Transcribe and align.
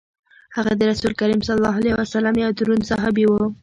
هغه 0.55 0.71
د 0.75 0.81
رسول 0.91 1.13
کریم 1.19 1.39
صلی 1.45 1.57
الله 1.59 1.75
علیه 1.81 1.93
وسلم 1.97 2.35
یو 2.43 2.51
دروند 2.59 2.87
صحابي 2.91 3.25
وو. 3.27 3.45